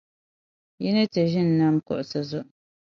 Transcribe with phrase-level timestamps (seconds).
[0.81, 2.47] yi ni ti ʒini nam kuɣisi zuɣu.